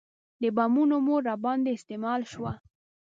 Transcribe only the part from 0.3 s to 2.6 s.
د بمونو مور راباندې استعمال شوه.